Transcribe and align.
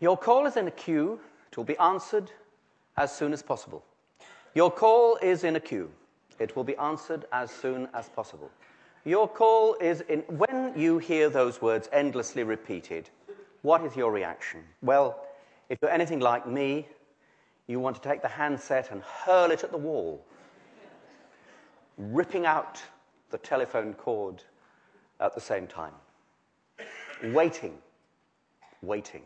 Your 0.00 0.16
call 0.16 0.46
is 0.46 0.56
in 0.56 0.66
a 0.66 0.70
queue. 0.70 1.20
It 1.50 1.56
will 1.56 1.64
be 1.64 1.78
answered 1.78 2.30
as 2.96 3.14
soon 3.14 3.32
as 3.32 3.42
possible. 3.42 3.84
Your 4.54 4.70
call 4.70 5.16
is 5.22 5.44
in 5.44 5.56
a 5.56 5.60
queue. 5.60 5.90
It 6.38 6.56
will 6.56 6.64
be 6.64 6.76
answered 6.76 7.26
as 7.32 7.50
soon 7.50 7.88
as 7.94 8.08
possible. 8.08 8.50
Your 9.04 9.28
call 9.28 9.76
is 9.80 10.00
in. 10.02 10.20
When 10.20 10.72
you 10.76 10.98
hear 10.98 11.28
those 11.28 11.60
words 11.60 11.88
endlessly 11.92 12.42
repeated, 12.42 13.10
what 13.62 13.84
is 13.84 13.94
your 13.96 14.10
reaction? 14.10 14.62
Well, 14.82 15.26
if 15.68 15.78
you're 15.80 15.90
anything 15.90 16.20
like 16.20 16.46
me, 16.46 16.88
you 17.66 17.80
want 17.80 17.96
to 17.96 18.02
take 18.02 18.22
the 18.22 18.28
handset 18.28 18.90
and 18.90 19.02
hurl 19.02 19.50
it 19.50 19.64
at 19.64 19.70
the 19.70 19.78
wall, 19.78 20.24
ripping 21.96 22.46
out 22.46 22.82
the 23.30 23.38
telephone 23.38 23.94
cord 23.94 24.42
at 25.20 25.34
the 25.34 25.40
same 25.40 25.66
time. 25.66 25.94
Waiting, 27.22 27.78
waiting. 28.82 29.22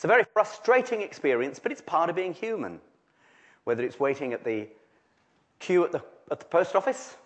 It's 0.00 0.04
a 0.06 0.08
very 0.08 0.24
frustrating 0.32 1.02
experience, 1.02 1.58
but 1.58 1.72
it's 1.72 1.82
part 1.82 2.08
of 2.08 2.16
being 2.16 2.32
human. 2.32 2.80
Whether 3.64 3.84
it's 3.84 4.00
waiting 4.00 4.32
at 4.32 4.44
the 4.44 4.66
queue 5.58 5.84
at 5.84 5.92
the, 5.92 6.02
at 6.30 6.40
the 6.40 6.46
post 6.46 6.74
office 6.74 7.18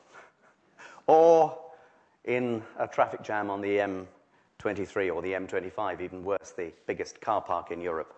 or 1.06 1.56
in 2.24 2.64
a 2.80 2.88
traffic 2.88 3.22
jam 3.22 3.48
on 3.48 3.60
the 3.60 3.76
M23 3.76 5.14
or 5.14 5.22
the 5.22 5.34
M25, 5.34 6.00
even 6.00 6.24
worse, 6.24 6.52
the 6.56 6.72
biggest 6.88 7.20
car 7.20 7.40
park 7.40 7.70
in 7.70 7.80
Europe. 7.80 8.12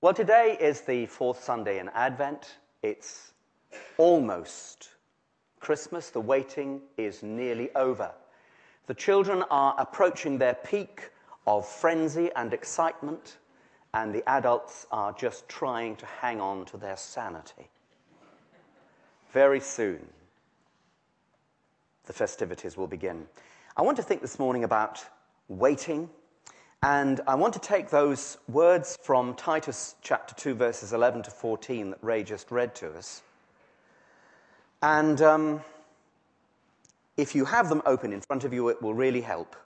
Well, 0.00 0.14
today 0.14 0.56
is 0.58 0.80
the 0.80 1.04
fourth 1.04 1.44
Sunday 1.44 1.78
in 1.78 1.90
Advent. 1.90 2.56
It's 2.82 3.32
almost 3.98 4.88
Christmas. 5.60 6.08
The 6.08 6.22
waiting 6.22 6.80
is 6.96 7.22
nearly 7.22 7.68
over. 7.74 8.10
The 8.86 8.94
children 8.94 9.44
are 9.50 9.74
approaching 9.76 10.38
their 10.38 10.54
peak 10.54 11.10
of 11.48 11.66
frenzy 11.66 12.30
and 12.36 12.52
excitement, 12.52 13.38
and 13.94 14.14
the 14.14 14.22
adults 14.28 14.86
are 14.92 15.14
just 15.14 15.48
trying 15.48 15.96
to 15.96 16.04
hang 16.04 16.42
on 16.42 16.66
to 16.66 16.76
their 16.76 16.96
sanity. 16.96 17.70
Very 19.32 19.58
soon, 19.58 20.06
the 22.04 22.12
festivities 22.12 22.76
will 22.76 22.86
begin. 22.86 23.26
I 23.78 23.82
want 23.82 23.96
to 23.96 24.02
think 24.02 24.20
this 24.20 24.38
morning 24.38 24.62
about 24.62 25.02
waiting, 25.48 26.10
and 26.82 27.22
I 27.26 27.34
want 27.34 27.54
to 27.54 27.60
take 27.60 27.88
those 27.88 28.36
words 28.46 28.98
from 29.02 29.32
Titus 29.34 29.94
chapter 30.02 30.34
2, 30.34 30.52
verses 30.54 30.92
11 30.92 31.22
to 31.22 31.30
14 31.30 31.90
that 31.90 31.98
Ray 32.02 32.24
just 32.24 32.50
read 32.50 32.74
to 32.74 32.92
us. 32.92 33.22
And 34.82 35.22
um, 35.22 35.62
if 37.16 37.34
you 37.34 37.46
have 37.46 37.70
them 37.70 37.80
open 37.86 38.12
in 38.12 38.20
front 38.20 38.44
of 38.44 38.52
you, 38.52 38.68
it 38.68 38.82
will 38.82 38.92
really 38.92 39.22
help. 39.22 39.56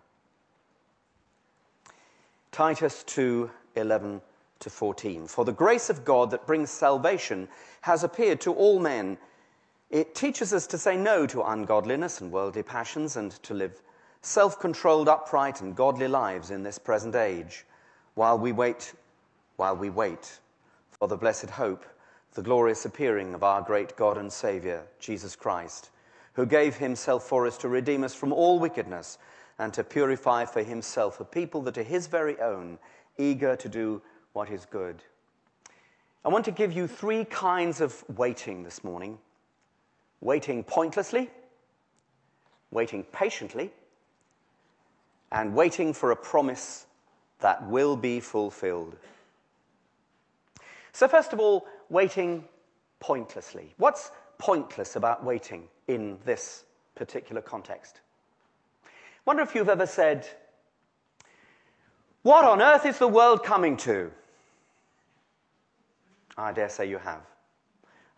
Titus 2.52 3.02
2 3.04 3.50
11 3.76 4.20
to 4.60 4.68
14. 4.68 5.26
For 5.26 5.46
the 5.46 5.52
grace 5.52 5.88
of 5.88 6.04
God 6.04 6.30
that 6.30 6.46
brings 6.46 6.70
salvation 6.70 7.48
has 7.80 8.04
appeared 8.04 8.42
to 8.42 8.52
all 8.52 8.78
men. 8.78 9.16
It 9.88 10.14
teaches 10.14 10.52
us 10.52 10.66
to 10.66 10.76
say 10.76 10.94
no 10.94 11.26
to 11.28 11.42
ungodliness 11.42 12.20
and 12.20 12.30
worldly 12.30 12.62
passions 12.62 13.16
and 13.16 13.30
to 13.44 13.54
live 13.54 13.80
self 14.20 14.60
controlled, 14.60 15.08
upright, 15.08 15.62
and 15.62 15.74
godly 15.74 16.08
lives 16.08 16.50
in 16.50 16.62
this 16.62 16.78
present 16.78 17.14
age 17.14 17.64
while 18.16 18.38
we 18.38 18.52
wait, 18.52 18.92
while 19.56 19.74
we 19.74 19.88
wait 19.88 20.38
for 20.90 21.08
the 21.08 21.16
blessed 21.16 21.48
hope, 21.48 21.86
the 22.34 22.42
glorious 22.42 22.84
appearing 22.84 23.32
of 23.32 23.42
our 23.42 23.62
great 23.62 23.96
God 23.96 24.18
and 24.18 24.30
Savior, 24.30 24.82
Jesus 25.00 25.34
Christ, 25.34 25.88
who 26.34 26.44
gave 26.44 26.76
himself 26.76 27.24
for 27.26 27.46
us 27.46 27.56
to 27.58 27.68
redeem 27.70 28.04
us 28.04 28.14
from 28.14 28.30
all 28.30 28.58
wickedness 28.58 29.16
and 29.62 29.72
to 29.72 29.84
purify 29.84 30.44
for 30.44 30.60
himself 30.64 31.20
a 31.20 31.24
people 31.24 31.62
that 31.62 31.78
are 31.78 31.84
his 31.84 32.08
very 32.08 32.36
own, 32.40 32.80
eager 33.16 33.54
to 33.54 33.68
do 33.68 34.02
what 34.32 34.50
is 34.50 34.66
good. 34.66 35.00
I 36.24 36.30
want 36.30 36.44
to 36.46 36.50
give 36.50 36.72
you 36.72 36.88
three 36.88 37.24
kinds 37.24 37.80
of 37.80 38.02
waiting 38.16 38.64
this 38.64 38.82
morning 38.82 39.18
waiting 40.20 40.64
pointlessly, 40.64 41.30
waiting 42.72 43.04
patiently, 43.04 43.70
and 45.30 45.54
waiting 45.54 45.92
for 45.92 46.10
a 46.10 46.16
promise 46.16 46.86
that 47.38 47.64
will 47.68 47.96
be 47.96 48.18
fulfilled. 48.18 48.96
So, 50.92 51.06
first 51.06 51.32
of 51.32 51.38
all, 51.38 51.66
waiting 51.88 52.44
pointlessly. 52.98 53.74
What's 53.78 54.10
pointless 54.38 54.96
about 54.96 55.24
waiting 55.24 55.68
in 55.86 56.18
this 56.24 56.64
particular 56.96 57.42
context? 57.42 58.00
Wonder 59.24 59.42
if 59.42 59.54
you've 59.54 59.68
ever 59.68 59.86
said, 59.86 60.26
What 62.22 62.44
on 62.44 62.60
earth 62.60 62.84
is 62.86 62.98
the 62.98 63.08
world 63.08 63.44
coming 63.44 63.76
to? 63.78 64.10
I 66.36 66.52
dare 66.52 66.68
say 66.68 66.88
you 66.88 66.98
have. 66.98 67.22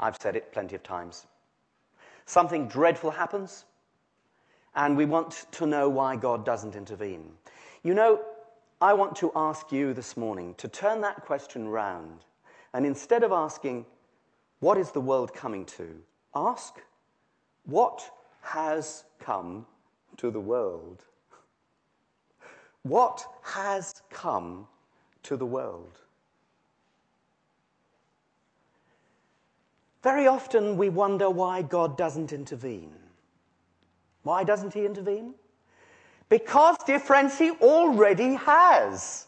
I've 0.00 0.16
said 0.16 0.36
it 0.36 0.52
plenty 0.52 0.74
of 0.74 0.82
times. 0.82 1.26
Something 2.26 2.68
dreadful 2.68 3.10
happens, 3.10 3.64
and 4.74 4.96
we 4.96 5.04
want 5.04 5.46
to 5.52 5.66
know 5.66 5.88
why 5.88 6.16
God 6.16 6.44
doesn't 6.44 6.74
intervene. 6.74 7.32
You 7.82 7.92
know, 7.94 8.22
I 8.80 8.94
want 8.94 9.14
to 9.16 9.30
ask 9.36 9.70
you 9.72 9.92
this 9.92 10.16
morning 10.16 10.54
to 10.56 10.68
turn 10.68 11.02
that 11.02 11.24
question 11.24 11.68
round, 11.68 12.24
and 12.72 12.86
instead 12.86 13.22
of 13.22 13.30
asking, 13.30 13.84
What 14.60 14.78
is 14.78 14.90
the 14.90 15.00
world 15.00 15.34
coming 15.34 15.66
to? 15.66 15.96
ask, 16.34 16.80
What 17.66 18.10
has 18.40 19.04
come 19.20 19.66
to 20.18 20.30
the 20.30 20.40
world. 20.40 21.04
What 22.82 23.24
has 23.42 24.02
come 24.10 24.66
to 25.24 25.36
the 25.36 25.46
world? 25.46 25.98
Very 30.02 30.26
often 30.26 30.76
we 30.76 30.90
wonder 30.90 31.30
why 31.30 31.62
God 31.62 31.96
doesn't 31.96 32.32
intervene. 32.32 32.92
Why 34.22 34.44
doesn't 34.44 34.74
He 34.74 34.84
intervene? 34.84 35.34
Because, 36.28 36.76
dear 36.86 36.98
friends, 36.98 37.38
He 37.38 37.52
already 37.52 38.34
has. 38.34 39.26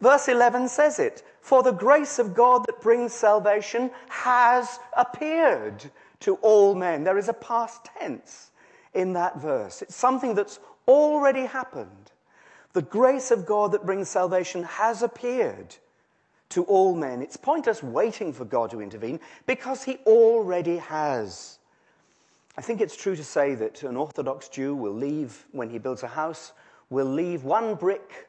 Verse 0.00 0.28
11 0.28 0.68
says 0.68 0.98
it 0.98 1.22
For 1.40 1.62
the 1.62 1.72
grace 1.72 2.18
of 2.18 2.34
God 2.34 2.66
that 2.66 2.82
brings 2.82 3.14
salvation 3.14 3.90
has 4.08 4.78
appeared 4.94 5.90
to 6.20 6.34
all 6.36 6.74
men. 6.74 7.02
There 7.02 7.18
is 7.18 7.28
a 7.28 7.34
past 7.34 7.86
tense 7.98 8.50
in 8.94 9.12
that 9.14 9.40
verse. 9.40 9.82
It's 9.82 9.96
something 9.96 10.34
that's 10.34 10.58
already 10.88 11.46
happened. 11.46 12.12
The 12.72 12.82
grace 12.82 13.30
of 13.30 13.46
God 13.46 13.72
that 13.72 13.86
brings 13.86 14.08
salvation 14.08 14.62
has 14.62 15.02
appeared 15.02 15.76
to 16.50 16.64
all 16.64 16.94
men. 16.94 17.22
It's 17.22 17.36
pointless 17.36 17.82
waiting 17.82 18.32
for 18.32 18.44
God 18.44 18.70
to 18.70 18.80
intervene 18.80 19.20
because 19.46 19.82
he 19.82 19.96
already 20.06 20.76
has. 20.78 21.58
I 22.56 22.62
think 22.62 22.80
it's 22.80 22.96
true 22.96 23.16
to 23.16 23.24
say 23.24 23.54
that 23.54 23.82
an 23.82 23.96
Orthodox 23.96 24.48
Jew 24.48 24.74
will 24.74 24.92
leave, 24.92 25.46
when 25.52 25.70
he 25.70 25.78
builds 25.78 26.02
a 26.02 26.08
house, 26.08 26.52
will 26.90 27.06
leave 27.06 27.44
one 27.44 27.74
brick 27.76 28.28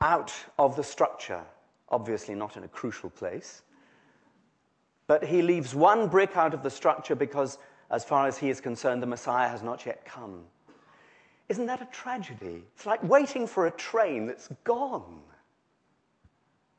out 0.00 0.32
of 0.58 0.76
the 0.76 0.84
structure, 0.84 1.42
obviously 1.88 2.34
not 2.34 2.56
in 2.56 2.64
a 2.64 2.68
crucial 2.68 3.10
place. 3.10 3.62
But 5.06 5.24
he 5.24 5.42
leaves 5.42 5.74
one 5.74 6.08
brick 6.08 6.36
out 6.36 6.54
of 6.54 6.62
the 6.62 6.70
structure 6.70 7.14
because 7.14 7.58
as 7.92 8.04
far 8.04 8.26
as 8.26 8.38
he 8.38 8.48
is 8.48 8.60
concerned, 8.60 9.02
the 9.02 9.06
Messiah 9.06 9.48
has 9.48 9.62
not 9.62 9.84
yet 9.84 10.04
come. 10.06 10.40
Isn't 11.50 11.66
that 11.66 11.82
a 11.82 11.88
tragedy? 11.92 12.64
It's 12.74 12.86
like 12.86 13.02
waiting 13.04 13.46
for 13.46 13.66
a 13.66 13.70
train 13.70 14.26
that's 14.26 14.48
gone. 14.64 15.20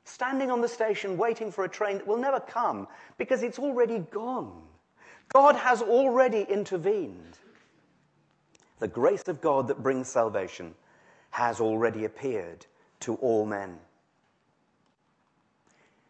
Standing 0.06 0.50
on 0.50 0.60
the 0.60 0.68
station 0.68 1.16
waiting 1.16 1.52
for 1.52 1.64
a 1.64 1.70
train 1.70 1.98
that 1.98 2.08
will 2.08 2.18
never 2.18 2.40
come 2.40 2.88
because 3.20 3.44
it's 3.44 3.60
already 3.60 4.00
gone. 4.12 4.64
God 5.32 5.56
has 5.56 5.82
already 5.84 6.42
intervened. 6.50 7.38
The 8.80 8.88
grace 8.88 9.28
of 9.28 9.40
God 9.40 9.68
that 9.68 9.84
brings 9.84 10.10
salvation 10.10 10.74
has 11.30 11.62
already 11.62 12.06
appeared 12.06 12.66
to 13.02 13.16
all 13.16 13.46
men. 13.46 13.78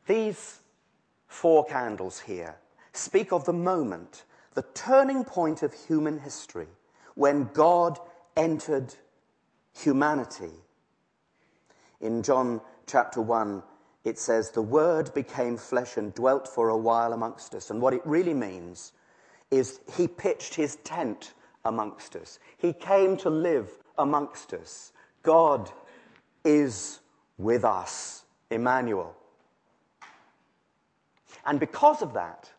These 0.07 0.60
four 1.27 1.66
candles 1.66 2.22
here 2.22 2.56
speak 2.94 3.33
of 3.33 3.45
the 3.45 3.54
moment 3.54 4.24
the 4.53 4.65
turning 4.73 5.23
point 5.23 5.63
of 5.63 5.73
human 5.73 6.19
history 6.19 6.67
when 7.15 7.50
God 7.53 8.00
entered 8.35 8.94
humanity. 9.77 10.51
In 12.01 12.23
John 12.23 12.61
chapter 12.88 13.21
1, 13.21 13.63
it 14.03 14.19
says, 14.19 14.51
The 14.51 14.61
Word 14.61 15.13
became 15.13 15.57
flesh 15.57 15.97
and 15.97 16.13
dwelt 16.13 16.47
for 16.47 16.69
a 16.69 16.77
while 16.77 17.13
amongst 17.13 17.55
us. 17.55 17.69
And 17.69 17.81
what 17.81 17.94
it 17.94 18.05
really 18.05 18.33
means 18.33 18.94
is 19.51 19.79
he 19.95 20.07
pitched 20.07 20.55
his 20.55 20.77
tent 20.77 21.33
amongst 21.65 22.15
us, 22.15 22.39
he 22.57 22.73
came 22.73 23.15
to 23.17 23.29
live 23.29 23.69
amongst 23.97 24.53
us. 24.53 24.91
God 25.21 25.71
is 26.44 27.00
with 27.38 27.63
us, 27.63 28.25
Emmanuel. 28.51 29.15
And 31.45 31.59
because 31.59 32.01
of 32.01 32.13
that, 32.13 32.50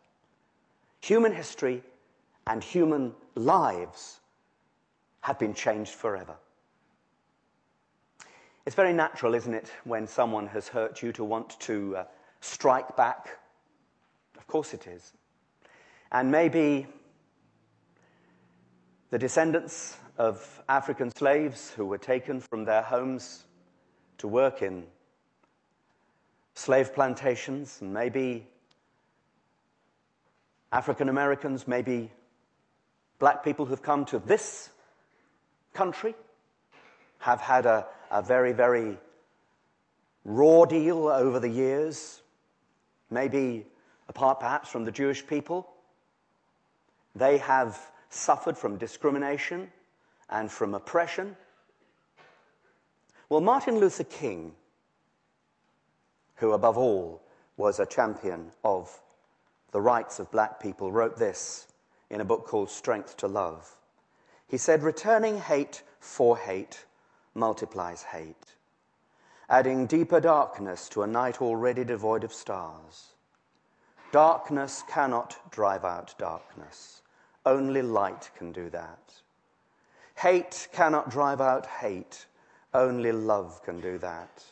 human 1.04 1.32
history 1.32 1.82
and 2.46 2.64
human 2.64 3.12
lives 3.34 4.20
have 5.20 5.38
been 5.38 5.52
changed 5.52 5.92
forever. 5.92 6.34
It's 8.64 8.74
very 8.74 8.94
natural, 8.94 9.34
isn't 9.34 9.52
it, 9.52 9.70
when 9.84 10.06
someone 10.06 10.46
has 10.46 10.66
hurt 10.68 11.02
you 11.02 11.12
to 11.12 11.24
want 11.24 11.60
to 11.60 11.96
uh, 11.98 12.04
strike 12.40 12.96
back? 12.96 13.38
Of 14.38 14.46
course 14.46 14.72
it 14.72 14.86
is. 14.86 15.12
And 16.10 16.30
maybe 16.30 16.86
the 19.10 19.18
descendants 19.18 19.98
of 20.16 20.62
African 20.70 21.10
slaves 21.10 21.70
who 21.70 21.84
were 21.84 21.98
taken 21.98 22.40
from 22.40 22.64
their 22.64 22.82
homes 22.82 23.44
to 24.18 24.28
work 24.28 24.62
in 24.62 24.84
slave 26.54 26.94
plantations, 26.94 27.78
and 27.82 27.92
maybe 27.92 28.46
African 30.74 31.08
Americans, 31.08 31.68
maybe 31.68 32.10
black 33.20 33.44
people 33.44 33.64
who've 33.64 33.80
come 33.80 34.04
to 34.06 34.18
this 34.18 34.70
country, 35.72 36.16
have 37.18 37.40
had 37.40 37.64
a, 37.64 37.86
a 38.10 38.20
very, 38.20 38.52
very 38.52 38.98
raw 40.24 40.64
deal 40.64 41.06
over 41.06 41.38
the 41.38 41.48
years, 41.48 42.22
maybe 43.08 43.64
apart 44.08 44.40
perhaps 44.40 44.68
from 44.68 44.84
the 44.84 44.90
Jewish 44.90 45.24
people. 45.24 45.70
They 47.14 47.38
have 47.38 47.80
suffered 48.10 48.58
from 48.58 48.76
discrimination 48.76 49.70
and 50.28 50.50
from 50.50 50.74
oppression. 50.74 51.36
Well, 53.28 53.40
Martin 53.40 53.78
Luther 53.78 54.02
King, 54.02 54.54
who 56.34 56.50
above 56.50 56.76
all 56.76 57.22
was 57.56 57.78
a 57.78 57.86
champion 57.86 58.50
of 58.64 59.00
the 59.74 59.80
rights 59.80 60.20
of 60.20 60.30
black 60.30 60.60
people, 60.60 60.92
wrote 60.92 61.16
this 61.16 61.66
in 62.08 62.20
a 62.20 62.24
book 62.24 62.46
called 62.46 62.70
Strength 62.70 63.16
to 63.16 63.26
Love. 63.26 63.74
He 64.46 64.56
said, 64.56 64.84
Returning 64.84 65.36
hate 65.36 65.82
for 65.98 66.38
hate 66.38 66.84
multiplies 67.34 68.04
hate, 68.04 68.54
adding 69.50 69.86
deeper 69.86 70.20
darkness 70.20 70.88
to 70.90 71.02
a 71.02 71.08
night 71.08 71.42
already 71.42 71.82
devoid 71.82 72.22
of 72.22 72.32
stars. 72.32 73.14
Darkness 74.12 74.84
cannot 74.88 75.50
drive 75.50 75.84
out 75.84 76.14
darkness. 76.18 77.02
Only 77.44 77.82
light 77.82 78.30
can 78.38 78.52
do 78.52 78.70
that. 78.70 79.12
Hate 80.14 80.68
cannot 80.72 81.10
drive 81.10 81.40
out 81.40 81.66
hate. 81.66 82.26
Only 82.72 83.10
love 83.10 83.60
can 83.64 83.80
do 83.80 83.98
that. 83.98 84.44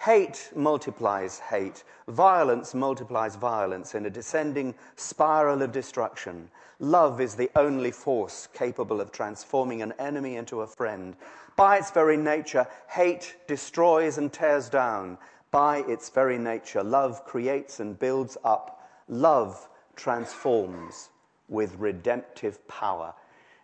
Hate 0.00 0.50
multiplies 0.54 1.38
hate. 1.40 1.82
Violence 2.06 2.74
multiplies 2.74 3.34
violence 3.34 3.94
in 3.94 4.06
a 4.06 4.10
descending 4.10 4.74
spiral 4.94 5.62
of 5.62 5.72
destruction. 5.72 6.48
Love 6.78 7.20
is 7.20 7.34
the 7.34 7.50
only 7.56 7.90
force 7.90 8.46
capable 8.52 9.00
of 9.00 9.10
transforming 9.10 9.82
an 9.82 9.92
enemy 9.98 10.36
into 10.36 10.60
a 10.60 10.66
friend. 10.66 11.16
By 11.56 11.78
its 11.78 11.90
very 11.90 12.16
nature, 12.16 12.66
hate 12.88 13.36
destroys 13.48 14.18
and 14.18 14.32
tears 14.32 14.68
down. 14.68 15.18
By 15.50 15.78
its 15.88 16.10
very 16.10 16.38
nature, 16.38 16.84
love 16.84 17.24
creates 17.24 17.80
and 17.80 17.98
builds 17.98 18.36
up. 18.44 18.88
Love 19.08 19.68
transforms 19.96 21.08
with 21.48 21.74
redemptive 21.78 22.66
power. 22.68 23.14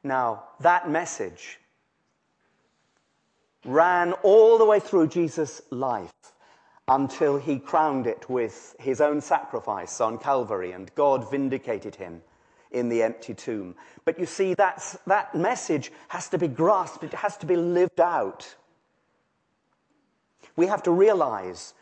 Now, 0.03 0.45
that 0.61 0.89
message 0.89 1.61
ran 3.65 4.13
all 4.23 4.59
the 4.59 4.65
way 4.65 4.81
through 4.81 5.09
Jesus' 5.09 5.63
life 5.71 6.13
until 6.89 7.39
he 7.39 7.59
crowned 7.59 8.07
it 8.07 8.29
with 8.29 8.75
his 8.79 9.01
own 9.01 9.21
sacrifice 9.21 10.01
on 10.01 10.19
Calvary, 10.19 10.73
and 10.73 10.93
God 10.95 11.31
vindicated 11.31 11.95
him 11.95 12.23
in 12.73 12.89
the 12.89 13.03
empty 13.03 13.35
tomb. 13.35 13.75
But 14.05 14.19
you 14.19 14.27
see, 14.27 14.55
that's, 14.55 14.99
that 15.07 15.35
message 15.35 15.93
has 16.09 16.29
to 16.31 16.39
be 16.39 16.49
grasped, 16.49 17.05
it 17.05 17.15
has 17.15 17.37
to 17.39 17.47
be 17.47 17.57
lived 17.57 18.01
out. 18.01 18.55
We 20.57 20.67
have 20.67 20.83
to 20.85 20.91
realize 20.91 21.75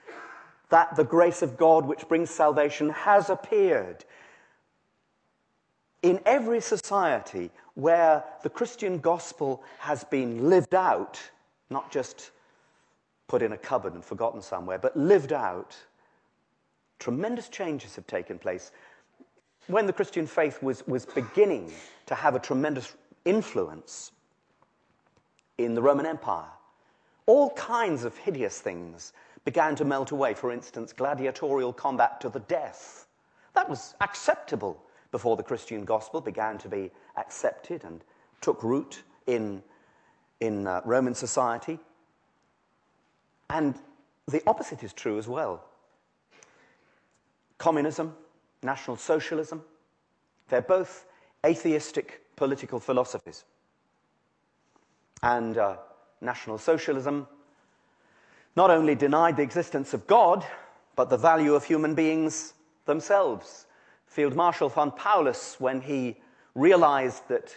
that 0.69 0.95
the 0.97 1.05
grace 1.05 1.43
of 1.43 1.57
God, 1.57 1.87
which 1.87 2.09
brings 2.09 2.31
salvation, 2.31 2.91
has 2.91 3.31
appeared 3.31 4.05
in 6.03 6.21
every 6.25 6.61
society 6.61 7.51
where 7.75 8.25
the 8.43 8.51
Christian 8.51 8.99
gospel 8.99 9.63
has 9.79 10.05
been 10.05 10.49
lived 10.49 10.75
out, 10.75 11.21
not 11.71 11.91
just 11.91 12.31
put 13.29 13.43
in 13.43 13.53
a 13.53 13.57
cupboard 13.57 13.95
and 13.95 14.05
forgotten 14.05 14.43
somewhere, 14.43 14.79
but 14.79 14.97
lived 14.97 15.33
out, 15.33 15.77
tremendous 16.99 17.49
changes 17.49 17.95
have 17.97 18.07
taken 18.07 18.39
place. 18.39 18.73
When 19.69 19.87
the 19.87 19.93
Christian 19.93 20.27
faith 20.27 20.63
was, 20.63 20.87
was 20.87 21.07
beginning 21.07 21.73
to 22.07 22.15
have 22.15 22.35
a 22.35 22.41
tremendous 22.41 22.95
influence 23.25 24.13
in 25.59 25.75
the 25.75 25.83
Roman 25.83 26.07
Empire, 26.07 26.49
all 27.27 27.51
kinds 27.51 28.05
of 28.05 28.17
hideous 28.17 28.61
things 28.61 29.13
began 29.45 29.77
to 29.77 29.85
melt 29.85 30.11
away. 30.11 30.35
For 30.35 30.51
instance, 30.51 30.93
gladiatorial 30.93 31.73
combat 31.73 32.21
to 32.23 32.29
the 32.29 32.41
death. 32.41 33.07
That 33.55 33.69
was 33.69 33.95
acceptable 34.01 34.83
before 35.13 35.37
the 35.37 35.43
Christian 35.43 35.85
gospel 35.85 36.21
began 36.21 36.59
to 36.59 36.69
be 36.69 36.91
accepted 37.17 37.85
and 37.85 38.03
took 38.41 38.63
root 38.63 39.03
in, 39.27 39.63
in 40.41 40.67
uh, 40.67 40.81
Roman 40.85 41.15
society. 41.15 41.79
And 43.49 43.75
the 44.27 44.43
opposite 44.47 44.83
is 44.83 44.93
true 44.93 45.19
as 45.19 45.29
well. 45.29 45.65
Communism, 47.59 48.15
National 48.63 48.97
Socialism, 48.97 49.63
they're 50.49 50.63
both 50.63 51.07
atheistic 51.45 52.23
political 52.37 52.81
philosophies. 52.81 53.45
And 55.23 55.59
uh, 55.59 55.77
National 56.21 56.59
Socialism 56.59 57.27
not 58.57 58.71
only 58.71 58.95
denied 58.95 59.37
the 59.37 59.43
existence 59.43 59.95
of 59.95 60.07
God, 60.07 60.45
but 60.97 61.11
the 61.11 61.17
value 61.17 61.55
of 61.55 61.65
human 61.65 61.95
beings 61.95 62.55
themselves 62.87 63.67
Field 64.11 64.35
Marshal 64.35 64.69
von 64.69 64.91
Paulus, 64.91 65.61
when 65.61 65.81
he 65.81 66.17
realized 66.57 67.29
that 67.29 67.55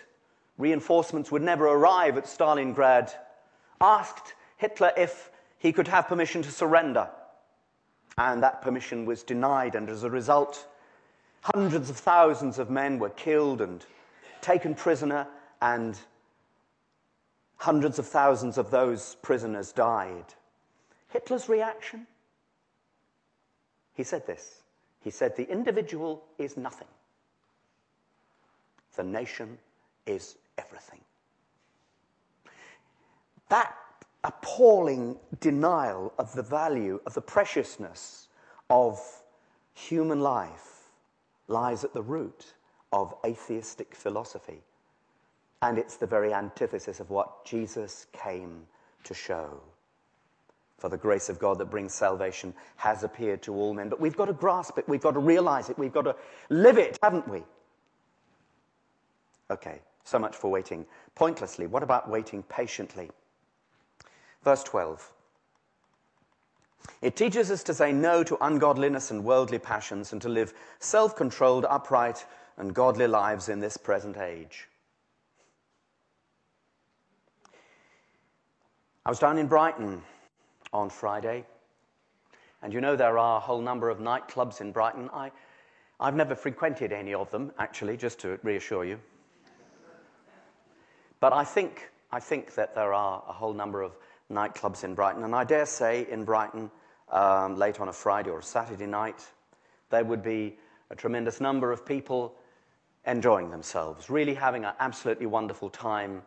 reinforcements 0.58 1.32
would 1.32 1.42
never 1.42 1.66
arrive 1.66 2.18
at 2.18 2.26
Stalingrad, 2.26 3.12
asked 3.82 4.34
Hitler 4.58 4.92
if 4.96 5.32
he 5.58 5.74
could 5.74 5.88
have 5.88 6.08
permission 6.08 6.42
to 6.44 6.52
surrender. 6.52 7.10
And 8.18 8.44
that 8.44 8.62
permission 8.62 9.06
was 9.06 9.24
denied, 9.24 9.76
and 9.76 9.90
as 9.90 10.04
a 10.04 10.10
result, 10.10 10.68
hundreds 11.42 11.90
of 11.90 11.98
thousands 11.98 12.60
of 12.60 12.70
men 12.70 13.00
were 13.00 13.10
killed 13.10 13.62
and 13.62 13.86
taken 14.42 14.76
prisoner, 14.76 15.28
and 15.62 15.98
hundreds 17.58 17.98
of 17.98 18.08
thousands 18.08 18.58
of 18.58 18.70
those 18.70 19.16
prisoners 19.22 19.72
died. 19.72 20.26
Hitler's 21.10 21.50
reaction? 21.50 22.08
He 23.96 24.04
said 24.04 24.28
this 24.28 24.64
he 25.04 25.10
said, 25.10 25.36
The 25.36 25.50
individual 25.50 26.24
is 26.38 26.56
nothing, 26.58 26.88
the 28.96 29.04
nation 29.04 29.58
is 30.06 30.38
everything. 30.58 31.00
That 33.50 33.76
appalling 34.24 35.18
denial 35.40 36.14
of 36.18 36.34
the 36.34 36.44
value, 36.44 37.00
of 37.06 37.14
the 37.14 37.22
preciousness 37.22 38.28
of 38.70 39.00
human 39.74 40.22
life 40.22 40.90
lies 41.48 41.84
at 41.84 41.94
the 41.94 42.02
root 42.02 42.54
of 42.92 43.14
atheistic 43.26 43.96
philosophy. 43.96 44.62
And 45.62 45.78
it's 45.78 45.98
the 45.98 46.08
very 46.08 46.34
antithesis 46.34 47.00
of 47.00 47.10
what 47.10 47.46
Jesus 47.46 48.08
came 48.12 48.64
to 49.04 49.14
show. 49.14 49.62
For 50.78 50.90
the 50.90 50.98
grace 50.98 51.30
of 51.30 51.40
God 51.40 51.58
that 51.60 51.66
brings 51.66 51.94
salvation 51.94 52.54
has 52.76 53.04
appeared 53.04 53.42
to 53.44 53.54
all 53.54 53.74
men. 53.74 53.88
But 53.88 54.02
we've 54.02 54.18
got 54.18 54.26
to 54.26 54.34
grasp 54.34 54.78
it, 54.78 54.88
we've 54.88 55.02
got 55.02 55.14
to 55.14 55.20
realize 55.20 55.70
it, 55.70 55.78
we've 55.78 55.94
got 55.94 56.02
to 56.02 56.16
live 56.50 56.78
it, 56.78 56.98
haven't 57.02 57.28
we? 57.28 57.44
Okay, 59.50 59.80
so 60.04 60.20
much 60.20 60.36
for 60.36 60.52
waiting 60.52 60.86
pointlessly. 61.16 61.68
What 61.68 61.84
about 61.84 62.10
waiting 62.10 62.44
patiently? 62.44 63.10
Verse 64.44 64.64
12. 64.64 65.12
It 67.02 67.16
teaches 67.16 67.50
us 67.50 67.64
to 67.64 67.74
say 67.74 67.92
no 67.92 68.24
to 68.24 68.38
ungodliness 68.42 69.12
and 69.12 69.24
worldly 69.24 69.60
passions 69.60 70.12
and 70.12 70.22
to 70.22 70.30
live 70.30 70.54
self 70.80 71.16
controlled, 71.16 71.66
upright, 71.70 72.26
and 72.58 72.74
godly 72.74 73.08
lives 73.08 73.50
in 73.50 73.60
this 73.60 73.78
present 73.78 74.18
age. 74.18 74.68
I 79.06 79.10
was 79.10 79.20
down 79.20 79.38
in 79.38 79.48
Brighton 79.48 80.02
on 80.72 80.90
Friday. 80.90 81.46
And 82.62 82.74
you 82.74 82.80
know, 82.80 82.96
there 82.96 83.18
are 83.18 83.38
a 83.38 83.40
whole 83.42 83.62
number 83.62 83.90
of 83.90 84.00
nightclubs 84.00 84.62
in 84.62 84.72
Brighton. 84.72 85.10
I, 85.14 85.32
I've 86.00 86.16
never 86.16 86.36
frequented 86.36 86.94
any 86.94 87.14
of 87.14 87.30
them, 87.30 87.52
actually, 87.60 87.98
just 87.98 88.20
to 88.20 88.40
reassure 88.44 88.86
you. 88.86 89.00
But 91.24 91.32
I 91.32 91.46
think, 91.46 91.90
I 92.12 92.20
think 92.20 92.54
that 92.56 92.76
there 92.76 92.94
are 92.94 93.24
a 93.26 93.32
whole 93.32 93.54
number 93.54 93.82
of 93.82 93.96
nightclubs 94.30 94.84
in 94.84 94.94
Brighton. 94.94 95.24
And 95.24 95.34
I 95.34 95.46
dare 95.46 95.66
say 95.66 96.06
in 96.12 96.26
Brighton, 96.26 96.70
um, 97.08 97.56
late 97.56 97.80
on 97.80 97.88
a 97.88 97.94
Friday 97.94 98.30
or 98.30 98.40
a 98.40 98.44
Saturday 98.44 98.88
night, 98.88 99.26
there 99.90 100.04
would 100.04 100.22
be 100.22 100.58
a 100.90 100.98
tremendous 100.98 101.40
number 101.40 101.72
of 101.72 101.86
people 101.86 102.36
enjoying 103.08 103.52
themselves, 103.52 104.10
really 104.10 104.34
having 104.34 104.66
an 104.66 104.74
absolutely 104.82 105.26
wonderful 105.26 105.70
time, 105.70 106.24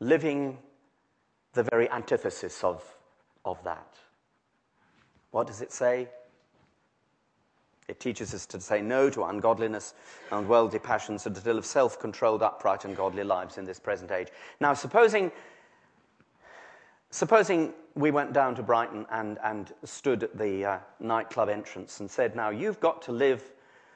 living 0.00 0.58
the 1.52 1.62
very 1.70 1.88
antithesis 1.90 2.64
of 2.64 2.82
of 3.44 3.62
that. 3.62 3.94
What 5.30 5.46
does 5.46 5.60
it 5.60 5.70
say? 5.70 6.08
It 7.88 8.00
teaches 8.00 8.32
us 8.32 8.46
to 8.46 8.60
say 8.60 8.80
no 8.80 9.10
to 9.10 9.24
ungodliness 9.24 9.94
and 10.30 10.48
worldly 10.48 10.78
passions 10.78 11.26
and 11.26 11.36
to 11.36 11.52
live 11.52 11.66
self 11.66 11.98
controlled, 11.98 12.42
upright, 12.42 12.84
and 12.84 12.96
godly 12.96 13.24
lives 13.24 13.58
in 13.58 13.64
this 13.64 13.78
present 13.78 14.10
age. 14.10 14.28
Now, 14.60 14.72
supposing, 14.72 15.30
supposing 17.10 17.74
we 17.94 18.10
went 18.10 18.32
down 18.32 18.54
to 18.54 18.62
Brighton 18.62 19.06
and, 19.10 19.38
and 19.44 19.72
stood 19.84 20.22
at 20.22 20.38
the 20.38 20.64
uh, 20.64 20.78
nightclub 20.98 21.48
entrance 21.48 22.00
and 22.00 22.10
said, 22.10 22.34
Now, 22.34 22.50
you've 22.50 22.80
got 22.80 23.02
to 23.02 23.12
live 23.12 23.52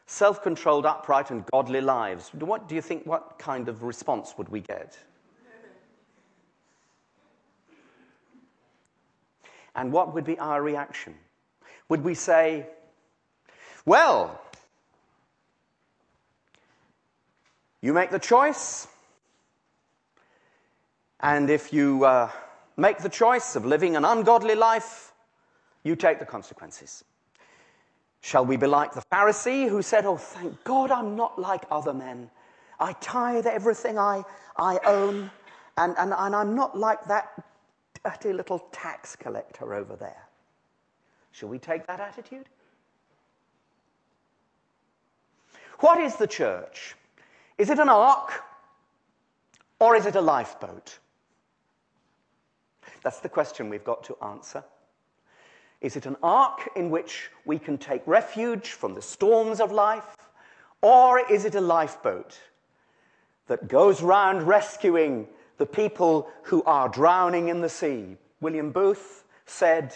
self 0.06 0.42
controlled, 0.42 0.84
upright, 0.84 1.30
and 1.30 1.44
godly 1.46 1.80
lives. 1.80 2.30
What 2.34 2.68
do 2.68 2.74
you 2.74 2.82
think, 2.82 3.06
what 3.06 3.38
kind 3.38 3.68
of 3.68 3.82
response 3.82 4.34
would 4.36 4.48
we 4.48 4.60
get? 4.60 4.98
And 9.74 9.92
what 9.92 10.12
would 10.12 10.24
be 10.24 10.36
our 10.40 10.60
reaction? 10.60 11.14
Would 11.88 12.02
we 12.02 12.14
say, 12.14 12.66
well, 13.88 14.38
you 17.80 17.94
make 17.94 18.10
the 18.10 18.18
choice, 18.18 18.86
and 21.20 21.48
if 21.48 21.72
you 21.72 22.04
uh, 22.04 22.30
make 22.76 22.98
the 22.98 23.08
choice 23.08 23.56
of 23.56 23.64
living 23.64 23.96
an 23.96 24.04
ungodly 24.04 24.54
life, 24.54 25.12
you 25.84 25.96
take 25.96 26.18
the 26.18 26.26
consequences. 26.26 27.02
Shall 28.20 28.44
we 28.44 28.58
be 28.58 28.66
like 28.66 28.92
the 28.92 29.02
Pharisee 29.10 29.68
who 29.68 29.80
said, 29.80 30.04
Oh, 30.04 30.18
thank 30.18 30.62
God 30.64 30.90
I'm 30.90 31.16
not 31.16 31.38
like 31.38 31.64
other 31.70 31.94
men. 31.94 32.30
I 32.78 32.92
tithe 33.00 33.46
everything 33.46 33.98
I, 33.98 34.22
I 34.56 34.78
own, 34.84 35.30
and, 35.78 35.94
and, 35.98 36.12
and 36.12 36.36
I'm 36.36 36.54
not 36.54 36.76
like 36.76 37.04
that 37.06 37.30
dirty 38.04 38.32
little 38.34 38.58
tax 38.70 39.16
collector 39.16 39.72
over 39.72 39.96
there. 39.96 40.28
Shall 41.32 41.48
we 41.48 41.58
take 41.58 41.86
that 41.86 42.00
attitude? 42.00 42.48
What 45.78 46.00
is 46.00 46.16
the 46.16 46.26
church? 46.26 46.96
Is 47.56 47.70
it 47.70 47.78
an 47.78 47.88
ark 47.88 48.42
or 49.80 49.94
is 49.96 50.06
it 50.06 50.16
a 50.16 50.20
lifeboat? 50.20 50.98
That's 53.02 53.20
the 53.20 53.28
question 53.28 53.68
we've 53.68 53.84
got 53.84 54.04
to 54.04 54.16
answer. 54.22 54.64
Is 55.80 55.96
it 55.96 56.06
an 56.06 56.16
ark 56.22 56.68
in 56.74 56.90
which 56.90 57.30
we 57.44 57.58
can 57.58 57.78
take 57.78 58.02
refuge 58.06 58.70
from 58.70 58.94
the 58.94 59.02
storms 59.02 59.60
of 59.60 59.70
life? 59.70 60.16
Or 60.82 61.20
is 61.30 61.44
it 61.44 61.54
a 61.54 61.60
lifeboat 61.60 62.38
that 63.46 63.68
goes 63.68 64.02
round 64.02 64.42
rescuing 64.42 65.28
the 65.58 65.66
people 65.66 66.28
who 66.42 66.62
are 66.64 66.88
drowning 66.88 67.48
in 67.48 67.60
the 67.60 67.68
sea? 67.68 68.16
William 68.40 68.72
Booth 68.72 69.24
said, 69.46 69.94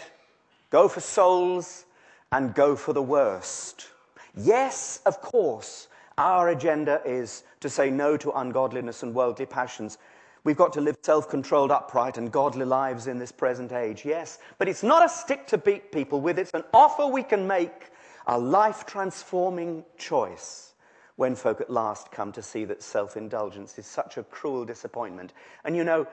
Go 0.69 0.87
for 0.87 1.01
souls 1.01 1.85
and 2.31 2.55
go 2.55 2.75
for 2.75 2.93
the 2.93 3.01
worst. 3.01 3.87
Yes, 4.35 4.99
of 5.05 5.21
course, 5.21 5.87
our 6.17 6.49
agenda 6.49 7.01
is 7.05 7.43
to 7.59 7.69
say 7.69 7.89
no 7.89 8.17
to 8.17 8.31
ungodliness 8.31 9.03
and 9.03 9.13
worldly 9.13 9.45
passions. 9.45 9.97
We've 10.43 10.57
got 10.57 10.73
to 10.73 10.81
live 10.81 10.97
self 11.01 11.29
controlled, 11.29 11.71
upright, 11.71 12.17
and 12.17 12.31
godly 12.31 12.65
lives 12.65 13.07
in 13.07 13.19
this 13.19 13.31
present 13.31 13.71
age, 13.71 14.03
yes. 14.05 14.39
But 14.57 14.67
it's 14.67 14.83
not 14.83 15.05
a 15.05 15.09
stick 15.09 15.47
to 15.47 15.57
beat 15.57 15.91
people 15.91 16.19
with, 16.19 16.39
it's 16.39 16.51
an 16.53 16.63
offer 16.73 17.07
we 17.07 17.23
can 17.23 17.47
make, 17.47 17.91
a 18.27 18.37
life 18.37 18.85
transforming 18.85 19.83
choice 19.97 20.73
when 21.15 21.35
folk 21.35 21.61
at 21.61 21.69
last 21.69 22.11
come 22.11 22.31
to 22.31 22.41
see 22.41 22.65
that 22.65 22.81
self 22.81 23.15
indulgence 23.15 23.77
is 23.77 23.85
such 23.85 24.17
a 24.17 24.23
cruel 24.23 24.65
disappointment. 24.65 25.33
And 25.63 25.75
you 25.75 25.83
know, 25.83 26.07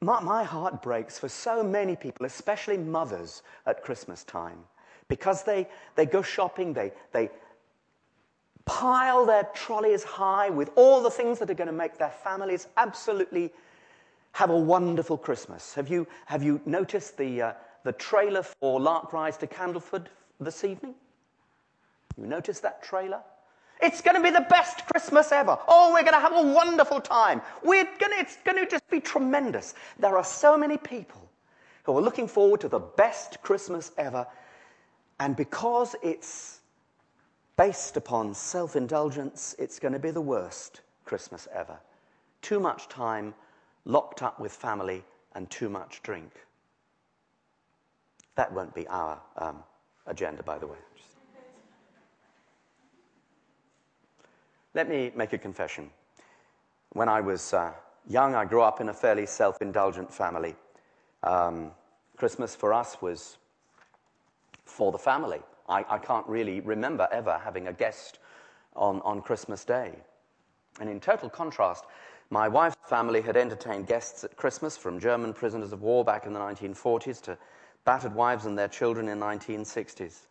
my, 0.00 0.20
my, 0.20 0.44
heart 0.44 0.82
breaks 0.82 1.18
for 1.18 1.28
so 1.28 1.62
many 1.62 1.94
people, 1.94 2.24
especially 2.24 2.78
mothers 2.78 3.42
at 3.66 3.82
Christmas 3.82 4.24
time, 4.24 4.58
because 5.08 5.42
they, 5.42 5.68
they 5.94 6.06
go 6.06 6.22
shopping, 6.22 6.72
they, 6.72 6.92
they, 7.12 7.28
pile 8.64 9.26
their 9.26 9.48
trolleys 9.54 10.02
high 10.02 10.50
with 10.50 10.70
all 10.76 11.02
the 11.02 11.10
things 11.10 11.38
that 11.38 11.50
are 11.50 11.54
going 11.54 11.66
to 11.66 11.72
make 11.72 11.98
their 11.98 12.10
families 12.10 12.68
absolutely 12.76 13.52
have 14.32 14.50
a 14.50 14.56
wonderful 14.56 15.18
Christmas. 15.18 15.74
Have 15.74 15.88
you, 15.88 16.06
have 16.26 16.42
you 16.42 16.60
noticed 16.64 17.16
the, 17.16 17.42
uh, 17.42 17.52
the 17.84 17.92
trailer 17.92 18.42
for 18.42 18.80
Lark 18.80 19.12
Rise 19.12 19.36
to 19.38 19.46
Candleford 19.46 20.06
this 20.38 20.64
evening? 20.64 20.94
You 22.16 22.26
noticed 22.26 22.62
that 22.62 22.82
trailer? 22.82 23.20
It's 23.82 24.02
going 24.02 24.16
to 24.16 24.22
be 24.22 24.30
the 24.30 24.46
best 24.50 24.86
Christmas 24.86 25.32
ever. 25.32 25.58
Oh, 25.66 25.92
we're 25.94 26.02
going 26.02 26.14
to 26.14 26.20
have 26.20 26.36
a 26.36 26.52
wonderful 26.52 27.00
time. 27.00 27.40
We're 27.64 27.88
going 27.98 28.12
to, 28.12 28.18
it's 28.18 28.36
going 28.44 28.58
to 28.58 28.70
just 28.70 28.88
be 28.90 29.00
tremendous. 29.00 29.74
There 29.98 30.16
are 30.16 30.24
so 30.24 30.56
many 30.56 30.76
people 30.76 31.20
who 31.84 31.96
are 31.96 32.02
looking 32.02 32.28
forward 32.28 32.60
to 32.60 32.68
the 32.68 32.78
best 32.78 33.40
Christmas 33.42 33.90
ever. 33.96 34.26
And 35.18 35.34
because 35.34 35.96
it's 36.02 36.59
based 37.60 37.98
upon 37.98 38.32
self 38.32 38.74
indulgence, 38.74 39.54
it's 39.58 39.78
going 39.78 39.92
to 39.92 39.98
be 39.98 40.10
the 40.10 40.20
worst 40.20 40.80
Christmas 41.04 41.46
ever. 41.54 41.78
Too 42.40 42.58
much 42.58 42.88
time 42.88 43.34
locked 43.84 44.22
up 44.22 44.40
with 44.40 44.50
family 44.50 45.04
and 45.34 45.50
too 45.50 45.68
much 45.68 46.02
drink. 46.02 46.30
That 48.34 48.50
won't 48.50 48.74
be 48.74 48.88
our 48.88 49.20
um, 49.36 49.58
agenda, 50.06 50.42
by 50.42 50.56
the 50.56 50.68
way. 50.68 50.78
Just... 50.96 51.10
Let 54.72 54.88
me 54.88 55.12
make 55.14 55.34
a 55.34 55.38
confession. 55.38 55.90
When 56.94 57.10
I 57.10 57.20
was 57.20 57.52
uh, 57.52 57.72
young, 58.08 58.34
I 58.34 58.46
grew 58.46 58.62
up 58.62 58.80
in 58.80 58.88
a 58.88 58.94
fairly 58.94 59.26
self 59.26 59.60
indulgent 59.60 60.10
family. 60.10 60.54
Um, 61.22 61.72
Christmas 62.16 62.56
for 62.56 62.72
us 62.72 63.02
was 63.02 63.36
for 64.64 64.92
the 64.92 64.98
family. 64.98 65.40
I, 65.70 65.84
I 65.88 65.98
can't 65.98 66.26
really 66.26 66.60
remember 66.60 67.08
ever 67.12 67.40
having 67.42 67.68
a 67.68 67.72
guest 67.72 68.18
on, 68.74 69.00
on 69.02 69.22
Christmas 69.22 69.64
Day. 69.64 69.94
And 70.80 70.90
in 70.90 71.00
total 71.00 71.30
contrast, 71.30 71.84
my 72.30 72.48
wife's 72.48 72.76
family 72.88 73.22
had 73.22 73.36
entertained 73.36 73.86
guests 73.86 74.24
at 74.24 74.36
Christmas 74.36 74.76
from 74.76 75.00
German 75.00 75.32
prisoners 75.32 75.72
of 75.72 75.82
war 75.82 76.04
back 76.04 76.26
in 76.26 76.32
the 76.32 76.40
1940s 76.40 77.22
to 77.22 77.38
battered 77.84 78.14
wives 78.14 78.46
and 78.46 78.58
their 78.58 78.68
children 78.68 79.08
in 79.08 79.18
the 79.20 79.26
1960s. 79.26 80.26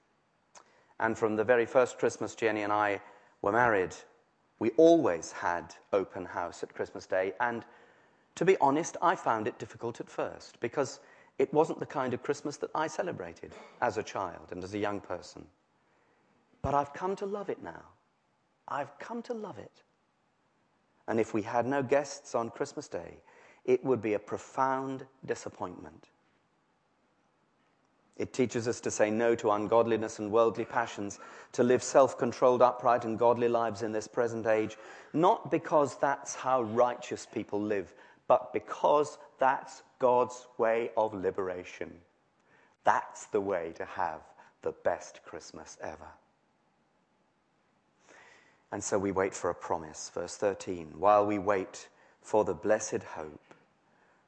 And 1.00 1.18
from 1.18 1.36
the 1.36 1.44
very 1.44 1.66
first 1.66 1.98
Christmas 1.98 2.36
Jenny 2.36 2.64
and 2.64 2.74
I 2.74 3.02
were 3.42 3.52
married, 3.52 3.96
we 4.60 4.72
always 4.72 5.32
had 5.32 5.74
open 5.94 6.26
house 6.26 6.64
at 6.64 6.74
Christmas 6.74 7.06
Day. 7.06 7.34
And 7.40 7.64
to 8.36 8.46
be 8.46 8.58
honest, 8.60 8.98
I 9.02 9.16
found 9.16 9.48
it 9.48 9.58
difficult 9.60 10.00
at 10.02 10.10
first 10.10 10.60
because 10.60 11.00
it 11.40 11.54
wasn't 11.54 11.80
the 11.80 11.86
kind 11.86 12.14
of 12.14 12.22
Christmas 12.22 12.58
that 12.58 12.70
I 12.76 12.88
celebrated 12.88 13.54
as 13.82 13.98
a 13.98 14.04
child 14.04 14.50
and 14.52 14.64
as 14.64 14.74
a 14.74 14.78
young 14.78 15.00
person. 15.00 15.46
But 16.62 16.74
I've 16.74 16.94
come 16.94 17.16
to 17.16 17.26
love 17.26 17.50
it 17.50 17.64
now. 17.64 17.82
I've 18.68 19.00
come 19.00 19.22
to 19.24 19.34
love 19.34 19.58
it. 19.58 19.82
And 21.08 21.20
if 21.20 21.34
we 21.34 21.42
had 21.42 21.66
no 21.66 21.82
guests 21.82 22.36
on 22.36 22.50
Christmas 22.50 22.88
Day, 22.90 23.18
it 23.66 23.84
would 23.84 24.02
be 24.02 24.14
a 24.14 24.20
profound 24.20 25.06
disappointment. 25.26 26.10
It 28.18 28.34
teaches 28.34 28.68
us 28.68 28.82
to 28.82 28.92
say 28.92 29.10
no 29.10 29.34
to 29.36 29.52
ungodliness 29.52 30.20
and 30.20 30.30
worldly 30.30 30.66
passions, 30.66 31.20
to 31.54 31.64
live 31.64 31.82
self 31.82 32.18
controlled, 32.18 32.62
upright, 32.62 33.06
and 33.06 33.18
godly 33.18 33.48
lives 33.48 33.82
in 33.82 33.94
this 33.94 34.10
present 34.10 34.46
age, 34.46 34.78
not 35.14 35.50
because 35.50 35.98
that's 35.98 36.36
how 36.36 36.64
righteous 36.64 37.26
people 37.26 37.62
live, 37.62 37.94
but 38.30 38.54
because 38.54 39.18
that's 39.40 39.82
God's 39.98 40.48
way 40.58 40.92
of 40.96 41.14
liberation. 41.14 41.92
That's 42.86 43.26
the 43.26 43.42
way 43.42 43.74
to 43.76 43.84
have 43.84 44.22
the 44.62 44.72
best 44.72 45.20
Christmas 45.26 45.78
ever. 45.82 46.08
And 48.72 48.84
so 48.84 49.00
we 49.00 49.12
wait 49.12 49.34
for 49.34 49.50
a 49.50 49.56
promise. 49.56 50.12
Verse 50.14 50.38
13 50.38 50.94
while 50.98 51.26
we 51.26 51.40
wait 51.40 51.90
for 52.22 52.46
the 52.46 52.54
blessed 52.54 53.04
hope, 53.04 53.42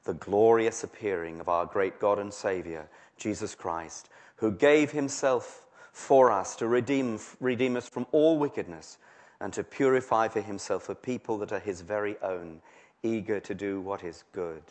the 0.04 0.16
glorious 0.16 0.84
appearing 0.84 1.40
of 1.40 1.48
our 1.48 1.68
great 1.68 2.00
God 2.00 2.18
and 2.18 2.34
Savior, 2.34 2.90
Jesus 3.18 3.54
Christ, 3.54 4.10
who 4.38 4.52
gave 4.52 4.92
himself 4.92 5.64
for 5.92 6.32
us 6.32 6.56
to 6.56 6.68
redeem, 6.68 7.20
redeem 7.40 7.78
us 7.78 7.88
from 7.88 8.08
all 8.12 8.40
wickedness 8.40 8.98
and 9.40 9.54
to 9.54 9.64
purify 9.64 10.28
for 10.28 10.42
himself 10.42 10.90
a 10.90 10.96
people 10.96 11.38
that 11.40 11.52
are 11.52 11.60
his 11.60 11.82
very 11.82 12.16
own, 12.24 12.62
eager 13.04 13.40
to 13.40 13.54
do 13.54 13.82
what 13.82 14.04
is 14.04 14.24
good. 14.34 14.64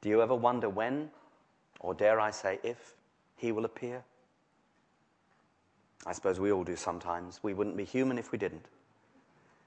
Do 0.00 0.08
you 0.08 0.22
ever 0.22 0.34
wonder 0.34 0.68
when, 0.68 1.10
or 1.80 1.94
dare 1.94 2.20
I 2.20 2.30
say 2.30 2.58
if, 2.62 2.94
he 3.36 3.52
will 3.52 3.64
appear? 3.64 4.04
I 6.06 6.12
suppose 6.12 6.38
we 6.38 6.52
all 6.52 6.64
do 6.64 6.76
sometimes. 6.76 7.40
We 7.42 7.54
wouldn't 7.54 7.76
be 7.76 7.84
human 7.84 8.18
if 8.18 8.32
we 8.32 8.38
didn't. 8.38 8.66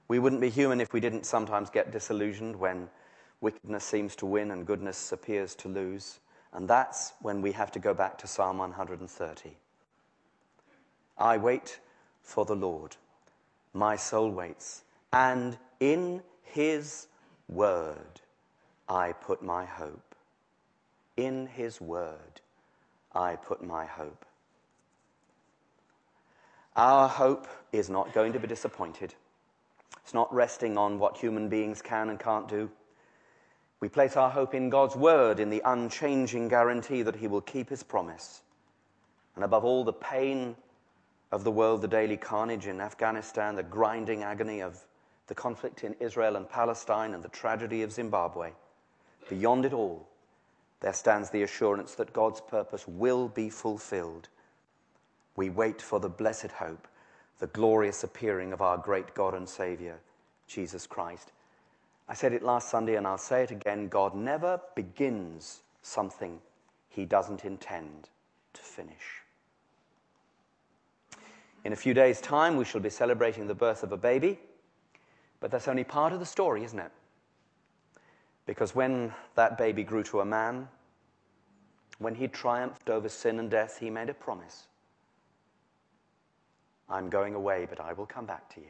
We 0.07 0.19
wouldn't 0.19 0.41
be 0.41 0.49
human 0.49 0.81
if 0.81 0.93
we 0.93 0.99
didn't 0.99 1.25
sometimes 1.25 1.69
get 1.69 1.91
disillusioned 1.91 2.55
when 2.55 2.89
wickedness 3.41 3.83
seems 3.83 4.15
to 4.17 4.25
win 4.25 4.51
and 4.51 4.65
goodness 4.65 5.11
appears 5.11 5.55
to 5.55 5.69
lose. 5.69 6.19
And 6.53 6.67
that's 6.67 7.13
when 7.21 7.41
we 7.41 7.51
have 7.53 7.71
to 7.71 7.79
go 7.79 7.93
back 7.93 8.17
to 8.19 8.27
Psalm 8.27 8.57
130. 8.57 9.57
I 11.17 11.37
wait 11.37 11.79
for 12.21 12.45
the 12.45 12.55
Lord. 12.55 12.95
My 13.73 13.95
soul 13.95 14.31
waits. 14.31 14.83
And 15.13 15.57
in 15.79 16.21
his 16.43 17.07
word 17.51 18.22
I 18.89 19.12
put 19.12 19.43
my 19.43 19.65
hope. 19.65 20.15
In 21.17 21.46
his 21.48 21.79
word 21.79 22.41
I 23.13 23.36
put 23.36 23.63
my 23.63 23.86
hope. 23.86 24.25
Our 26.75 27.10
hope 27.10 27.48
is 27.74 27.89
not 27.89 28.13
going 28.13 28.34
to 28.34 28.39
be 28.39 28.48
disappointed. 28.48 29.13
It's 30.03 30.13
not 30.13 30.34
resting 30.34 30.77
on 30.77 31.00
what 31.00 31.17
human 31.17 31.50
beings 31.50 31.81
can 31.81 32.10
and 32.10 32.20
can't 32.20 32.48
do. 32.48 32.72
We 33.81 33.89
place 33.89 34.15
our 34.15 34.29
hope 34.29 34.53
in 34.53 34.70
God's 34.70 34.96
word, 34.96 35.39
in 35.39 35.50
the 35.50 35.62
unchanging 35.65 36.48
guarantee 36.48 37.01
that 37.01 37.15
He 37.15 37.27
will 37.27 37.41
keep 37.41 37.70
His 37.70 37.84
promise. 37.84 38.41
And 39.36 39.43
above 39.43 39.65
all, 39.65 39.84
the 39.84 39.93
pain 39.93 40.55
of 41.31 41.43
the 41.43 41.51
world, 41.51 41.81
the 41.81 41.88
daily 41.88 42.17
carnage 42.17 42.67
in 42.67 42.79
Afghanistan, 42.79 43.55
the 43.55 43.63
grinding 43.63 44.24
agony 44.24 44.62
of 44.62 44.79
the 45.31 45.35
conflict 45.35 45.85
in 45.85 45.95
Israel 46.01 46.35
and 46.35 46.50
Palestine, 46.50 47.13
and 47.13 47.23
the 47.23 47.29
tragedy 47.29 47.83
of 47.83 47.93
Zimbabwe, 47.93 48.51
beyond 49.29 49.63
it 49.63 49.71
all, 49.71 50.05
there 50.81 50.91
stands 50.91 51.29
the 51.29 51.43
assurance 51.43 51.95
that 51.95 52.11
God's 52.11 52.41
purpose 52.41 52.85
will 52.85 53.29
be 53.29 53.50
fulfilled. 53.50 54.27
We 55.38 55.50
wait 55.50 55.81
for 55.81 56.01
the 56.01 56.09
blessed 56.09 56.51
hope, 56.51 56.85
the 57.39 57.47
glorious 57.47 58.03
appearing 58.03 58.51
of 58.51 58.61
our 58.61 58.77
great 58.77 59.15
God 59.15 59.33
and 59.33 59.47
Savior, 59.47 60.00
Jesus 60.47 60.85
Christ. 60.85 61.31
I 62.09 62.13
said 62.13 62.33
it 62.33 62.43
last 62.43 62.67
Sunday 62.69 62.97
and 62.97 63.07
I'll 63.07 63.17
say 63.17 63.43
it 63.43 63.51
again 63.51 63.88
God 63.88 64.13
never 64.13 64.59
begins 64.75 65.61
something 65.81 66.41
he 66.89 67.05
doesn't 67.05 67.45
intend 67.45 68.09
to 68.51 68.61
finish. 68.61 69.21
In 71.63 71.71
a 71.71 71.77
few 71.77 71.93
days' 71.93 72.19
time, 72.19 72.57
we 72.57 72.65
shall 72.65 72.81
be 72.81 72.89
celebrating 72.89 73.47
the 73.47 73.55
birth 73.55 73.81
of 73.83 73.93
a 73.93 73.97
baby, 73.97 74.38
but 75.41 75.51
that's 75.51 75.67
only 75.67 75.83
part 75.83 76.13
of 76.13 76.19
the 76.19 76.25
story, 76.25 76.63
isn't 76.63 76.79
it? 76.79 76.91
Because 78.45 78.74
when 78.74 79.13
that 79.36 79.57
baby 79.57 79.83
grew 79.83 80.03
to 80.03 80.21
a 80.21 80.25
man, 80.25 80.69
when 82.00 82.15
he 82.15 82.27
triumphed 82.27 82.89
over 82.89 83.10
sin 83.10 83.39
and 83.39 83.51
death, 83.51 83.77
he 83.79 83.89
made 83.89 84.10
a 84.10 84.13
promise 84.13 84.67
I'm 86.89 87.10
going 87.10 87.36
away, 87.36 87.65
but 87.69 87.79
I 87.79 87.93
will 87.93 88.05
come 88.05 88.25
back 88.25 88.53
to 88.55 88.60
you. 88.60 88.67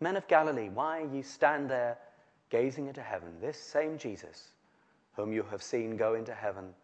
Men 0.00 0.16
of 0.16 0.28
Galilee, 0.28 0.68
why 0.68 1.06
you 1.12 1.22
stand 1.22 1.70
there 1.70 1.96
gazing 2.50 2.88
into 2.88 3.00
heaven? 3.00 3.28
This 3.40 3.58
same 3.58 3.96
Jesus, 3.96 4.48
whom 5.16 5.32
you 5.32 5.44
have 5.50 5.62
seen 5.62 5.96
go 5.96 6.14
into 6.14 6.34
heaven, 6.34 6.74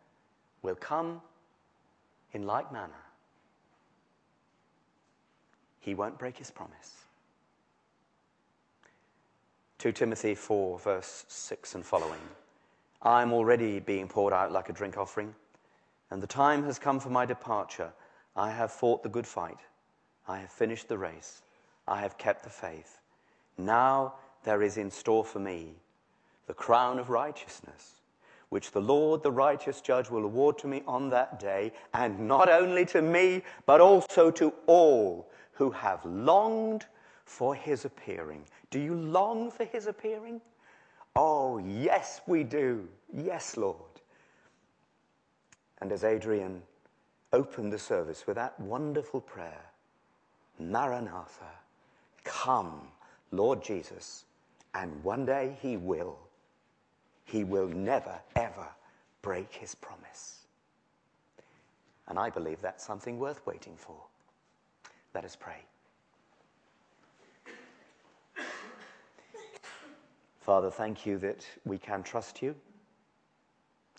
will 0.63 0.75
come 0.75 1.21
in 2.33 2.47
like 2.47 2.73
manner. 2.73 2.95
He 5.81 5.95
won't 5.95 6.19
break 6.19 6.39
his 6.39 6.51
promise. 6.51 7.05
2 9.81 9.93
Timothy 9.93 10.35
4, 10.35 10.79
verse 10.79 11.25
6 11.29 11.75
and 11.75 11.87
following. 11.87 12.21
I 13.01 13.23
am 13.23 13.33
already 13.33 13.81
being 13.81 14.09
poured 14.09 14.35
out 14.35 14.53
like 14.53 14.69
a 14.69 14.75
drink 14.75 14.99
offering, 14.99 15.35
and 16.11 16.23
the 16.23 16.27
time 16.27 16.65
has 16.65 16.79
come 16.79 17.01
for 17.01 17.09
my 17.09 17.25
departure. 17.25 17.91
I 18.37 18.51
have 18.51 18.71
fought 18.71 19.03
the 19.03 19.09
good 19.09 19.27
fight. 19.27 19.57
I 20.29 20.37
have 20.41 20.51
finished 20.51 20.89
the 20.89 20.99
race. 20.99 21.41
I 21.89 22.03
have 22.03 22.19
kept 22.19 22.45
the 22.45 22.51
faith. 22.51 22.99
Now 23.57 24.17
there 24.45 24.63
is 24.63 24.77
in 24.77 24.91
store 24.91 25.25
for 25.25 25.39
me 25.39 25.77
the 26.47 26.53
crown 26.53 26.99
of 26.99 27.09
righteousness, 27.09 28.03
which 28.51 28.73
the 28.73 28.83
Lord, 28.83 29.23
the 29.23 29.33
righteous 29.33 29.81
judge, 29.81 30.11
will 30.11 30.25
award 30.27 30.59
to 30.59 30.67
me 30.67 30.83
on 30.87 31.09
that 31.09 31.41
day, 31.41 31.73
and 31.95 32.29
not 32.29 32.51
only 32.51 32.85
to 32.85 33.01
me, 33.01 33.45
but 33.65 33.81
also 33.81 34.31
to 34.33 34.53
all 34.67 35.31
who 35.55 35.71
have 35.71 36.05
longed 36.05 36.85
for 37.31 37.55
his 37.55 37.85
appearing. 37.85 38.43
Do 38.71 38.81
you 38.81 38.93
long 38.93 39.53
for 39.53 39.65
his 39.65 39.87
appearing? 39.87 40.41
Oh, 41.15 41.59
yes, 41.59 42.21
we 42.27 42.43
do. 42.43 42.89
Yes, 43.15 43.57
Lord. 43.57 43.77
And 45.81 45.93
as 45.93 46.03
Adrian 46.03 46.61
opened 47.33 47.73
the 47.73 47.79
service 47.79 48.27
with 48.27 48.35
that 48.35 48.59
wonderful 48.59 49.21
prayer, 49.21 49.63
Maranatha, 50.59 51.53
come, 52.25 52.89
Lord 53.31 53.63
Jesus. 53.63 54.25
And 54.75 55.03
one 55.05 55.25
day 55.25 55.57
he 55.63 55.77
will. 55.77 56.19
He 57.25 57.45
will 57.45 57.69
never, 57.69 58.21
ever 58.35 58.67
break 59.23 59.55
his 59.55 59.77
promise. 59.77 60.41
And 62.09 62.19
I 62.19 62.29
believe 62.29 62.61
that's 62.61 62.85
something 62.85 63.21
worth 63.21 63.47
waiting 63.47 63.77
for. 63.77 63.97
Let 65.15 65.25
us 65.25 65.37
pray. 65.37 65.65
Father, 70.41 70.71
thank 70.71 71.07
you 71.07 71.19
that 71.19 71.47
we 71.65 71.79
can 71.79 72.03
trust 72.03 72.43
you 72.43 72.55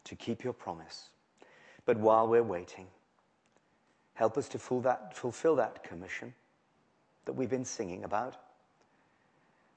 to 0.03 0.15
keep 0.15 0.43
your 0.43 0.53
promise. 0.53 1.09
But 1.85 1.97
while 1.97 2.27
we're 2.27 2.43
waiting, 2.43 2.87
help 4.15 4.37
us 4.37 4.49
to 4.49 4.59
fulfill 4.59 5.55
that 5.55 5.83
commission 5.83 6.33
that 7.25 7.33
we've 7.33 7.49
been 7.49 7.65
singing 7.65 8.03
about. 8.03 8.37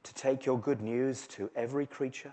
To 0.04 0.14
take 0.14 0.44
your 0.44 0.58
good 0.58 0.82
news 0.82 1.26
to 1.28 1.50
every 1.56 1.86
creature, 1.86 2.32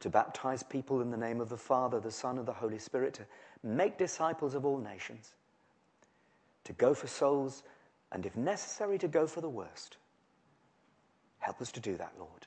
to 0.00 0.10
baptize 0.10 0.62
people 0.62 1.00
in 1.00 1.10
the 1.10 1.16
name 1.16 1.40
of 1.40 1.48
the 1.48 1.56
Father, 1.56 2.00
the 2.00 2.10
Son, 2.10 2.38
and 2.38 2.46
the 2.46 2.52
Holy 2.52 2.78
Spirit, 2.78 3.14
to 3.14 3.26
make 3.62 3.96
disciples 3.96 4.54
of 4.54 4.64
all 4.64 4.78
nations, 4.78 5.34
to 6.64 6.72
go 6.72 6.94
for 6.94 7.06
souls, 7.06 7.62
and 8.10 8.26
if 8.26 8.36
necessary, 8.36 8.98
to 8.98 9.06
go 9.06 9.26
for 9.26 9.40
the 9.40 9.48
worst. 9.48 9.98
Help 11.38 11.60
us 11.60 11.70
to 11.72 11.80
do 11.80 11.96
that, 11.96 12.12
Lord. 12.18 12.46